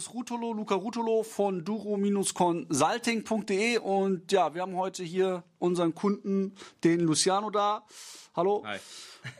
[0.00, 7.00] ist Rutolo, Luca Rutolo von duro-consulting.de und ja, wir haben heute hier unseren Kunden, den
[7.00, 7.84] Luciano da.
[8.34, 8.62] Hallo.
[8.64, 8.78] Hi.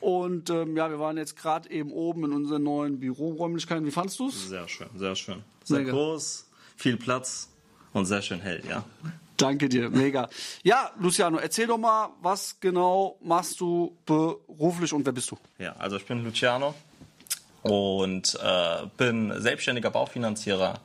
[0.01, 3.87] Und ähm, ja, wir waren jetzt gerade eben oben in unseren neuen Büroräumlichkeiten.
[3.87, 4.51] Wie fandest du es?
[4.51, 5.43] Sehr schön, sehr schön.
[5.65, 5.93] Sehr Mega.
[5.93, 6.47] groß,
[6.77, 7.49] viel Platz
[7.95, 8.85] und sehr schön hell, ja.
[9.39, 10.29] Danke dir, mega.
[10.63, 15.39] Ja, Luciano, erzähl doch mal, was genau machst du beruflich und wer bist du?
[15.59, 16.75] Ja, also ich bin Luciano
[17.63, 20.81] und äh, bin selbstständiger Baufinanzierer.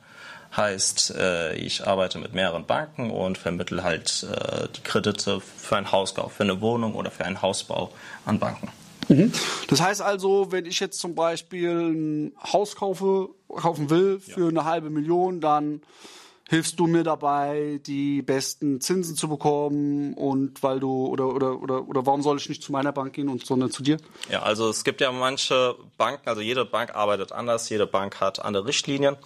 [0.56, 5.92] Heißt, äh, ich arbeite mit mehreren Banken und vermittle halt äh, die Kredite für einen
[5.92, 7.92] Hauskauf, für eine Wohnung oder für einen Hausbau
[8.24, 8.68] an Banken.
[9.68, 14.64] Das heißt also, wenn ich jetzt zum Beispiel ein Haus kaufe, kaufen will für eine
[14.64, 15.82] halbe Million, dann
[16.48, 21.88] hilfst du mir dabei, die besten Zinsen zu bekommen und weil du oder oder oder
[21.88, 23.96] oder warum soll ich nicht zu meiner Bank gehen und sondern zu dir?
[24.30, 28.44] Ja, also es gibt ja manche Banken, also jede Bank arbeitet anders, jede Bank hat
[28.44, 29.16] andere Richtlinien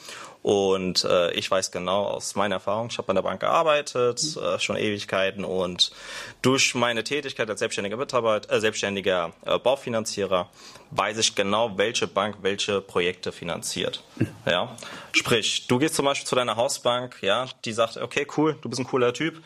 [0.42, 4.58] und äh, ich weiß genau aus meiner Erfahrung, ich habe bei der Bank gearbeitet, äh,
[4.58, 5.92] schon Ewigkeiten und
[6.40, 10.48] durch meine Tätigkeit als selbstständiger Mitarbeiter, äh, selbstständiger äh, Baufinanzierer
[10.92, 14.02] weiß ich genau, welche Bank welche Projekte finanziert.
[14.46, 14.76] Ja,
[15.12, 18.80] sprich, du gehst zum Beispiel zu deiner Hausbank, ja, die sagt, okay, cool, du bist
[18.80, 19.42] ein cooler Typ,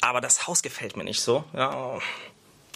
[0.00, 1.98] aber das Haus gefällt mir nicht so, ja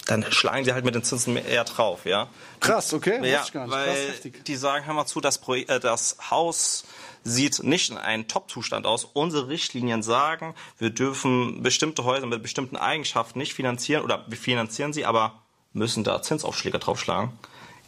[0.05, 2.27] dann schlagen sie halt mit den Zinsen eher drauf, ja.
[2.59, 3.75] Krass, okay, Ja, ich gar nicht.
[3.75, 4.45] weil Krass, heftig.
[4.45, 6.85] die sagen, hör mal zu, das, Projekt, äh, das Haus
[7.23, 9.05] sieht nicht in einem Top-Zustand aus.
[9.05, 14.91] Unsere Richtlinien sagen, wir dürfen bestimmte Häuser mit bestimmten Eigenschaften nicht finanzieren oder wir finanzieren
[14.91, 17.31] sie, aber müssen da Zinsaufschläge draufschlagen.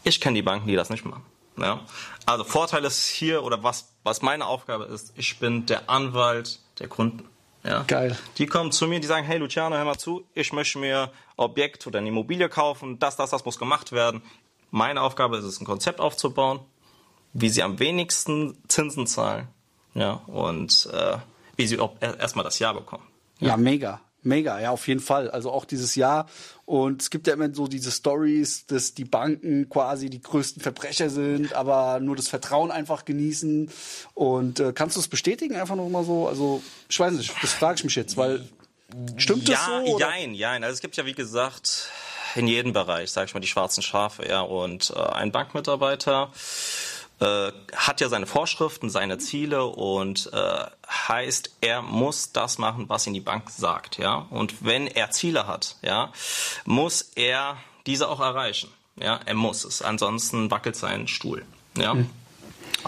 [0.03, 1.23] Ich kenne die Banken, die das nicht machen.
[1.57, 1.81] Ja?
[2.25, 6.88] Also Vorteil ist hier oder was, was meine Aufgabe ist, ich bin der Anwalt der
[6.88, 7.27] Kunden.
[7.66, 7.83] Ja?
[7.88, 8.17] Geil.
[8.38, 11.88] Die kommen zu mir, die sagen, hey Luciano, hör mal zu, ich möchte mir Objekt
[11.88, 14.22] oder eine Immobilie kaufen, das, das, das muss gemacht werden.
[14.72, 16.59] Meine Aufgabe ist es, ein Konzept aufzubauen,
[17.34, 19.47] wie sie am wenigsten Zinsen zahlen,
[19.94, 21.17] ja, und äh,
[21.56, 23.03] wie sie auch er- erstmal das Jahr bekommen.
[23.39, 24.00] Ja, mega.
[24.25, 25.30] Mega, ja, auf jeden Fall.
[25.30, 26.28] Also auch dieses Jahr.
[26.66, 31.12] Und es gibt ja immer so diese Stories, dass die Banken quasi die größten Verbrecher
[31.12, 33.69] sind, aber nur das Vertrauen einfach genießen.
[34.16, 36.28] Und äh, kannst du es bestätigen, einfach noch mal so?
[36.28, 38.47] Also, ich weiß nicht, das frage ich mich jetzt, weil
[39.18, 39.96] stimmt das ja, so?
[39.96, 40.09] oder?
[40.09, 40.63] jein, jein.
[40.63, 41.90] Also es gibt ja, wie gesagt,
[42.36, 46.31] in jedem Bereich, sag ich mal, die schwarzen Schafe, ja, und äh, ein Bankmitarbeiter
[47.19, 53.07] äh, hat ja seine Vorschriften, seine Ziele und äh, heißt, er muss das machen, was
[53.07, 54.25] ihm die Bank sagt, ja.
[54.29, 56.11] Und wenn er Ziele hat, ja,
[56.65, 59.19] muss er diese auch erreichen, ja.
[59.25, 61.45] Er muss es, ansonsten wackelt sein Stuhl,
[61.77, 61.95] ja.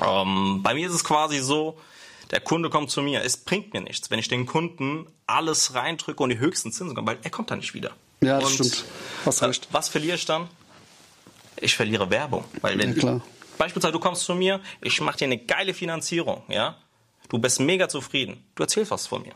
[0.02, 1.78] Ähm, bei mir ist es quasi so,
[2.32, 3.24] der Kunde kommt zu mir.
[3.24, 7.08] Es bringt mir nichts, wenn ich den Kunden alles reindrücke und die höchsten Zinsen komme,
[7.08, 7.92] weil er kommt da nicht wieder.
[8.22, 8.86] Ja, das und, stimmt.
[9.26, 9.68] Hast äh.
[9.72, 10.50] Was verliere ich dann?
[11.60, 12.44] Ich verliere Werbung.
[12.62, 13.22] Weil wenn Ja, klar.
[13.58, 16.76] Beispielsweise du kommst zu mir, ich mache dir eine geile Finanzierung, ja,
[17.30, 19.34] du bist mega zufrieden, du erzählst was von mir.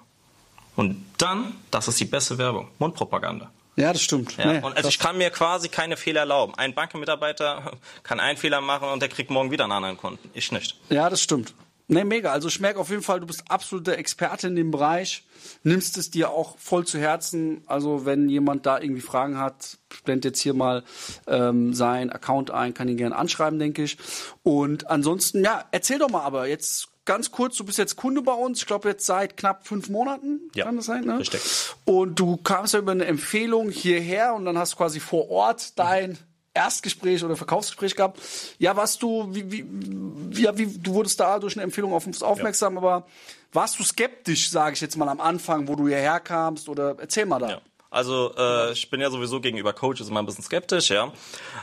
[0.76, 3.52] Und dann, das ist die beste Werbung, Mundpropaganda.
[3.76, 4.36] Ja, das stimmt.
[4.38, 6.54] Ja, Nee, und also ich kann mir quasi keine Fehler erlauben.
[6.56, 7.72] Ein Bankenmitarbeiter
[8.04, 10.30] kann einen Fehler machen und der kriegt morgen wieder einen anderen Kunden.
[10.34, 10.78] Ich nicht.
[10.90, 11.54] Ja, das stimmt.
[11.92, 12.32] Nee, mega.
[12.32, 15.26] Also ich merke auf jeden Fall, du bist absoluter Experte in dem Bereich,
[15.64, 17.64] nimmst es dir auch voll zu Herzen.
[17.68, 20.84] Also wenn jemand da irgendwie Fragen hat, blend jetzt hier mal
[21.28, 23.98] ähm, sein Account ein, kann ihn gerne anschreiben, denke ich.
[24.42, 28.34] Und ansonsten, ja, erzähl doch mal aber jetzt ganz kurz, du bist jetzt Kunde bei
[28.34, 31.20] uns, ich glaube jetzt seit knapp fünf Monaten, Ja, kann das sein, ne?
[31.20, 31.42] richtig.
[31.84, 35.78] Und du kamst ja über eine Empfehlung hierher und dann hast du quasi vor Ort
[35.78, 36.18] dein
[36.54, 38.20] Erstgespräch oder Verkaufsgespräch gehabt.
[38.60, 42.06] Ja, warst du, wie, wie, wie, ja, wie du wurdest da durch eine Empfehlung auf
[42.06, 43.06] uns aufmerksam, aber
[43.54, 47.26] warst du skeptisch, sage ich jetzt mal am Anfang, wo du hierher kamst oder erzähl
[47.26, 47.50] mal da.
[47.50, 47.62] Ja.
[47.90, 51.12] Also äh, ich bin ja sowieso gegenüber Coaches immer ein bisschen skeptisch, ja.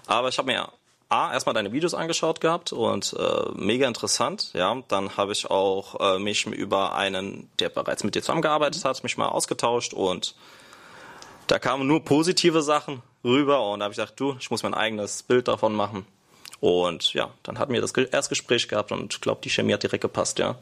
[0.06, 0.68] Aber ich habe mir
[1.10, 4.82] A, erstmal deine Videos angeschaut gehabt und äh, mega interessant, ja.
[4.88, 9.16] Dann habe ich auch äh, mich über einen, der bereits mit dir zusammengearbeitet hat, mich
[9.16, 10.34] mal ausgetauscht und
[11.46, 14.74] da kamen nur positive Sachen rüber und da habe ich gedacht, du, ich muss mein
[14.74, 16.06] eigenes Bild davon machen.
[16.60, 19.82] Und ja, dann hatten wir das Ge- Erstgespräch gehabt und ich glaube, die Chemie hat
[19.82, 20.56] direkt gepasst, ja.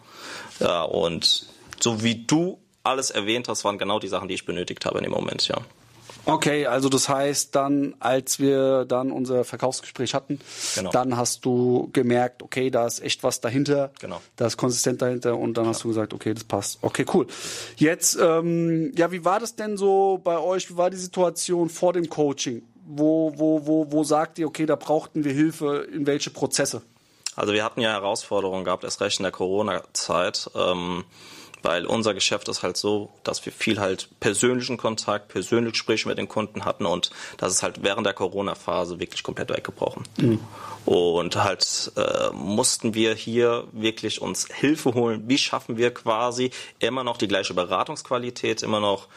[0.61, 1.47] Ja, und
[1.81, 5.05] so wie du alles erwähnt hast, waren genau die Sachen, die ich benötigt habe in
[5.05, 5.57] dem Moment, ja.
[6.27, 10.41] Okay, also das heißt dann, als wir dann unser Verkaufsgespräch hatten,
[10.75, 10.91] Genau.
[10.91, 14.21] dann hast du gemerkt, okay, da ist echt was dahinter, Genau.
[14.35, 16.79] da ist konsistent dahinter und dann hast du gesagt, okay, das passt.
[16.83, 17.27] Okay, cool.
[17.77, 20.69] Jetzt, ähm, ja, wie war das denn so bei euch?
[20.69, 22.63] Wie war die Situation vor dem Coaching?
[22.89, 26.83] Wo, wo, wo, wo sagt ihr, okay, da brauchten wir Hilfe, in welche Prozesse?
[27.37, 30.51] Also wir hatten ja Herausforderungen gehabt, erst recht in der Corona-Zeit.
[30.57, 31.05] Ähm,
[31.63, 36.19] weil unser Geschäft ist halt so, dass wir viel halt persönlichen Kontakt, persönliche Gespräche mit
[36.19, 40.05] den Kunden hatten und das ist halt während der Corona-Phase wirklich komplett weggebrochen.
[40.17, 40.41] Mhm.
[40.85, 45.25] Und halt äh, mussten wir hier wirklich uns Hilfe holen.
[45.27, 49.09] Wie schaffen wir quasi immer noch die gleiche Beratungsqualität, immer noch,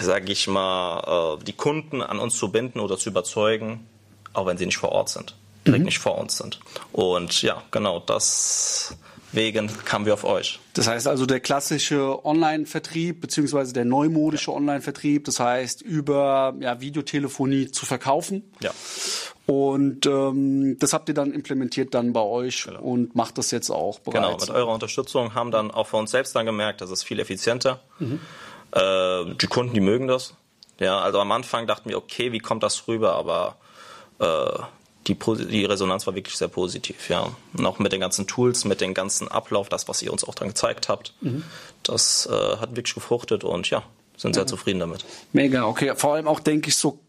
[0.00, 3.86] sage ich mal, äh, die Kunden an uns zu binden oder zu überzeugen,
[4.32, 5.36] auch wenn sie nicht vor Ort sind,
[5.66, 5.86] direkt mhm.
[5.86, 6.60] nicht vor uns sind.
[6.92, 8.96] Und ja, genau, das
[9.32, 10.60] wegen kamen wir auf euch.
[10.74, 14.52] Das heißt also der klassische Online-Vertrieb beziehungsweise der neumodische.
[14.52, 18.52] Online-Vertrieb, das heißt über ja, Videotelefonie zu verkaufen.
[18.60, 18.70] Ja.
[19.46, 22.80] Und ähm, das habt ihr dann implementiert dann bei euch genau.
[22.80, 24.20] und macht das jetzt auch bereits.
[24.20, 27.18] Genau, mit eurer Unterstützung haben dann auch für uns selbst dann gemerkt, das ist viel
[27.18, 27.80] effizienter.
[27.98, 28.20] Mhm.
[28.72, 30.34] Äh, die Kunden, die mögen das.
[30.78, 33.14] Ja, also am Anfang dachten wir, okay, wie kommt das rüber?
[33.14, 33.56] Aber
[34.20, 34.62] äh,
[35.06, 37.28] die, die Resonanz war wirklich sehr positiv, ja.
[37.54, 40.34] Und auch mit den ganzen Tools, mit dem ganzen Ablauf, das, was ihr uns auch
[40.34, 41.44] dann gezeigt habt, mhm.
[41.82, 43.82] das äh, hat wirklich gefruchtet und ja,
[44.16, 44.46] sind sehr ja.
[44.46, 45.04] zufrieden damit.
[45.32, 45.94] Mega, okay.
[45.96, 47.00] Vor allem auch, denke ich, so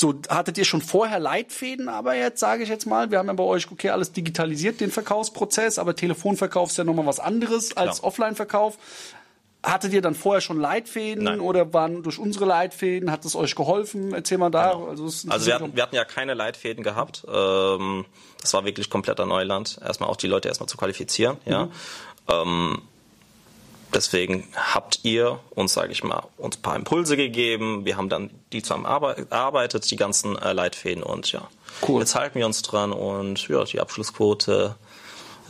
[0.00, 3.34] so, hattet ihr schon vorher Leitfäden, aber jetzt sage ich jetzt mal, wir haben ja
[3.34, 8.02] bei euch, okay, alles digitalisiert, den Verkaufsprozess, aber Telefonverkauf ist ja nochmal was anderes als.
[8.02, 8.78] Offline-Verkauf.
[9.62, 11.40] Hattet ihr dann vorher schon Leitfäden Nein.
[11.40, 14.14] oder waren durch unsere Leitfäden, hat es euch geholfen?
[14.14, 14.72] Erzähl mal da.
[14.72, 14.86] Genau.
[14.86, 17.26] Also, also wir, hatten, wir hatten ja keine Leitfäden gehabt.
[17.30, 18.06] Ähm,
[18.40, 19.78] das war wirklich kompletter Neuland.
[19.84, 21.36] Erstmal auch die Leute erstmal zu qualifizieren.
[21.44, 21.66] Ja.
[21.66, 21.72] Mhm.
[22.28, 22.82] Ähm,
[23.92, 27.84] deswegen habt ihr uns, sage ich mal, uns ein paar Impulse gegeben.
[27.84, 31.48] Wir haben dann die zusammenarbeitet, die ganzen äh, Leitfäden und ja.
[31.86, 32.00] Cool.
[32.00, 34.76] Jetzt halten wir uns dran und ja, die Abschlussquote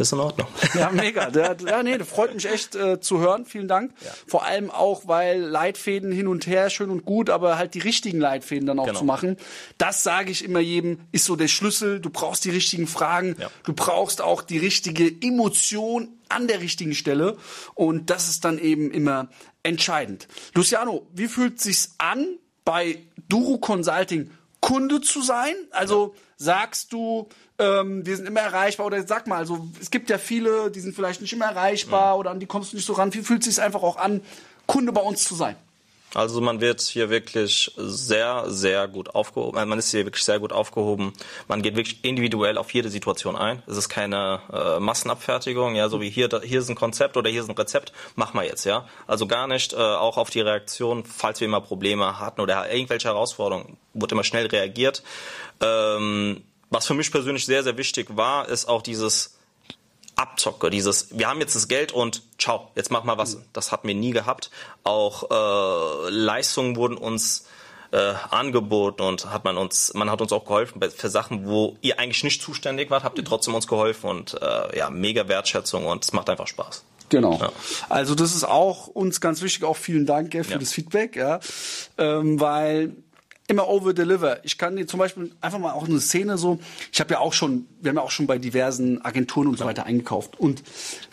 [0.01, 0.49] ist in Ordnung.
[0.75, 1.31] Ja, mega.
[1.31, 3.45] Der, ja, nee, das freut mich echt äh, zu hören.
[3.45, 3.93] Vielen Dank.
[4.05, 4.11] Ja.
[4.27, 8.21] Vor allem auch, weil Leitfäden hin und her schön und gut, aber halt die richtigen
[8.21, 8.99] Leitfäden dann auch genau.
[8.99, 9.37] zu machen.
[9.79, 12.01] Das sage ich immer jedem, ist so der Schlüssel.
[12.01, 13.37] Du brauchst die richtigen Fragen.
[13.39, 13.51] Ja.
[13.65, 17.37] Du brauchst auch die richtige Emotion an der richtigen Stelle.
[17.75, 19.29] Und das ist dann eben immer
[19.63, 20.29] entscheidend.
[20.55, 24.31] Luciano, wie fühlt sich's an, bei Duro Consulting
[24.61, 25.55] Kunde zu sein?
[25.71, 27.29] Also sagst du,
[27.61, 30.95] ähm, wir sind immer erreichbar oder sag mal, also es gibt ja viele, die sind
[30.95, 32.21] vielleicht nicht immer erreichbar mhm.
[32.21, 33.13] oder an die kommst du nicht so ran.
[33.15, 34.23] Wie fühlt es sich einfach auch an,
[34.67, 35.57] Kunde bei uns zu sein?
[36.15, 39.59] Also man wird hier wirklich sehr, sehr gut aufgehoben.
[39.59, 41.13] Äh, man ist hier wirklich sehr gut aufgehoben.
[41.47, 43.63] Man geht wirklich individuell auf jede Situation ein.
[43.69, 47.43] Es ist keine äh, Massenabfertigung, ja, so wie hier, hier ist ein Konzept oder hier
[47.43, 48.89] ist ein Rezept, mach mal jetzt, ja.
[49.07, 53.09] Also gar nicht, äh, auch auf die Reaktion, falls wir immer Probleme hatten oder irgendwelche
[53.09, 55.05] Herausforderungen, wurde immer schnell reagiert.
[55.61, 59.37] Ähm, was für mich persönlich sehr, sehr wichtig war, ist auch dieses
[60.17, 63.39] Abzocke, dieses, wir haben jetzt das Geld und ciao, jetzt mach mal was.
[63.53, 64.51] Das hatten wir nie gehabt.
[64.85, 67.47] Auch äh, Leistungen wurden uns
[67.93, 71.99] äh, angeboten und hat man uns, man hat uns auch geholfen für Sachen, wo ihr
[71.99, 76.05] eigentlich nicht zuständig wart, habt ihr trotzdem uns geholfen und äh, ja, mega Wertschätzung und
[76.05, 76.85] es macht einfach Spaß.
[77.09, 77.39] Genau.
[77.41, 77.51] Ja.
[77.89, 79.65] Also das ist auch uns ganz wichtig.
[79.65, 80.59] Auch vielen Dank gell, für ja.
[80.59, 81.41] das Feedback, ja,
[81.99, 82.93] ähm, weil
[83.51, 84.45] immer over deliver.
[84.45, 86.61] Ich kann dir zum Beispiel einfach mal auch eine Szene so,
[86.93, 89.65] ich habe ja auch schon, wir haben ja auch schon bei diversen Agenturen und so
[89.65, 90.63] weiter eingekauft und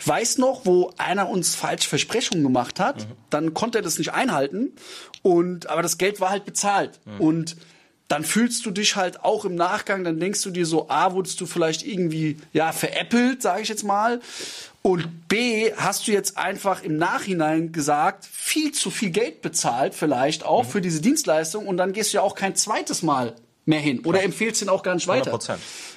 [0.06, 3.12] weiß noch, wo einer uns falsche Versprechungen gemacht hat, mhm.
[3.30, 4.72] dann konnte er das nicht einhalten
[5.22, 7.20] und aber das Geld war halt bezahlt mhm.
[7.20, 7.56] und
[8.08, 11.40] dann fühlst du dich halt auch im Nachgang, dann denkst du dir so, A, wurdest
[11.42, 14.20] du vielleicht irgendwie, ja, veräppelt, sage ich jetzt mal.
[14.88, 20.46] Und B, hast du jetzt einfach im Nachhinein gesagt, viel zu viel Geld bezahlt, vielleicht
[20.46, 20.68] auch mhm.
[20.68, 24.22] für diese Dienstleistung, und dann gehst du ja auch kein zweites Mal mehr hin oder
[24.22, 25.34] empfehlst ihn auch gar nicht weiter.
[25.34, 25.56] 100%.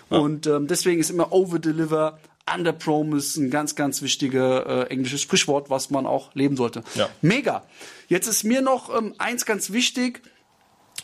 [0.10, 0.18] Ja.
[0.18, 2.20] Und ähm, deswegen ist immer Over-Deliver,
[2.54, 6.84] Under-Promise ein ganz, ganz wichtiges äh, englisches Sprichwort, was man auch leben sollte.
[6.96, 7.08] Ja.
[7.22, 7.64] Mega.
[8.10, 10.22] Jetzt ist mir noch ähm, eins ganz wichtig.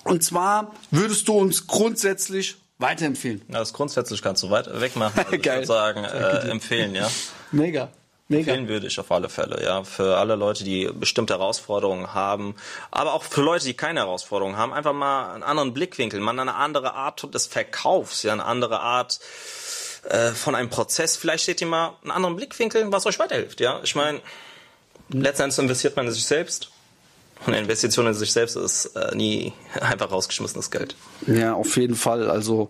[0.04, 3.44] Und zwar würdest du uns grundsätzlich weiterempfehlen.
[3.48, 5.24] Ja, das grundsätzlich kannst du weit wegmachen.
[5.26, 5.64] Also Geil.
[5.64, 7.10] Ich würde sagen, äh, empfehlen, ja.
[7.52, 7.90] Mega.
[8.30, 8.52] Mega.
[8.52, 9.84] Empfehlen würde ich auf alle Fälle, ja.
[9.84, 12.56] Für alle Leute, die bestimmte Herausforderungen haben,
[12.92, 16.56] aber auch für Leute, die keine Herausforderungen haben, einfach mal einen anderen Blickwinkel, mal eine
[16.56, 19.22] andere Art des Verkaufs, ja, eine andere Art
[20.10, 21.16] äh, von einem Prozess.
[21.16, 23.80] Vielleicht steht ihr mal einen anderen Blickwinkel, was euch weiterhilft, ja.
[23.84, 24.20] Ich meine,
[25.08, 26.70] letztendlich investiert man in sich selbst
[27.46, 30.96] und eine Investition in sich selbst ist äh, nie einfach rausgeschmissenes Geld.
[31.28, 32.30] Ja, auf jeden Fall.
[32.30, 32.68] Also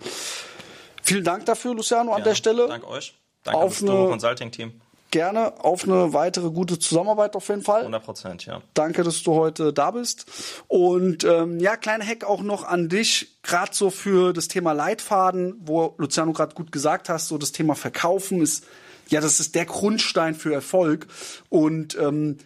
[1.02, 2.68] vielen Dank dafür, Luciano, an ja, der Stelle.
[2.68, 3.16] Danke euch.
[3.48, 4.74] Danke auf das Consulting-Team.
[5.10, 7.80] Gerne auf eine weitere gute Zusammenarbeit auf jeden Fall.
[7.80, 8.62] 100 Prozent, ja.
[8.74, 10.26] Danke, dass du heute da bist.
[10.68, 15.56] Und ähm, ja, kleiner Hack auch noch an dich, gerade so für das Thema Leitfaden,
[15.62, 18.66] wo Luciano gerade gut gesagt hast, so das Thema Verkaufen ist,
[19.08, 21.08] ja, das ist der Grundstein für Erfolg.
[21.48, 22.38] Und ähm,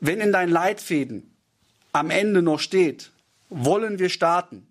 [0.00, 1.30] wenn in deinen Leitfäden
[1.92, 3.10] am Ende noch steht,
[3.50, 4.66] wollen wir starten?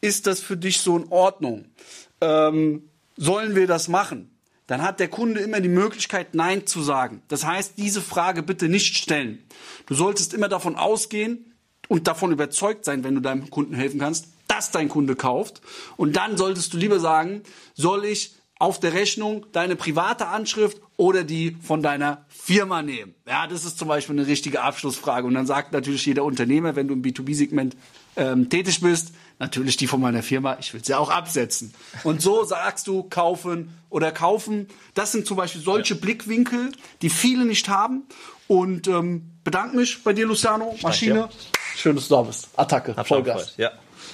[0.00, 1.66] Ist das für dich so in Ordnung?
[2.20, 4.31] Ähm, sollen wir das machen?
[4.72, 7.20] Dann hat der Kunde immer die Möglichkeit, Nein zu sagen.
[7.28, 9.44] Das heißt, diese Frage bitte nicht stellen.
[9.84, 11.52] Du solltest immer davon ausgehen
[11.88, 15.60] und davon überzeugt sein, wenn du deinem Kunden helfen kannst, dass dein Kunde kauft.
[15.98, 17.42] Und dann solltest du lieber sagen,
[17.74, 23.12] soll ich auf der Rechnung deine private Anschrift oder die von deiner Firma nehmen?
[23.26, 25.26] Ja, das ist zum Beispiel eine richtige Abschlussfrage.
[25.26, 27.76] Und dann sagt natürlich jeder Unternehmer, wenn du im B2B-Segment
[28.14, 31.74] ähm, tätig bist, natürlich die von meiner Firma, ich will sie auch absetzen.
[32.04, 34.68] Und so sagst du kaufen oder kaufen.
[34.94, 36.00] Das sind zum Beispiel solche ja.
[36.00, 36.70] Blickwinkel,
[37.02, 38.04] die viele nicht haben.
[38.46, 40.76] Und ähm, bedanke mich bei dir, Luciano.
[40.82, 41.28] Maschine.
[41.74, 42.48] Schön, dass du da bist.
[42.54, 42.94] Attacke.
[43.02, 43.54] Vollgas.
[43.56, 43.72] Ja.